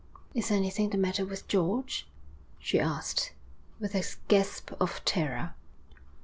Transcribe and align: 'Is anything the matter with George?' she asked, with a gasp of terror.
'Is 0.33 0.49
anything 0.49 0.89
the 0.89 0.97
matter 0.97 1.23
with 1.23 1.47
George?' 1.47 2.07
she 2.57 2.79
asked, 2.79 3.33
with 3.79 3.93
a 3.93 4.01
gasp 4.29 4.71
of 4.81 5.05
terror. 5.05 5.53